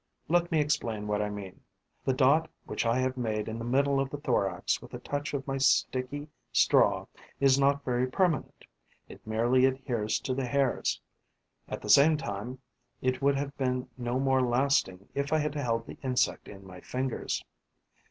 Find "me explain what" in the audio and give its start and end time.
0.51-1.21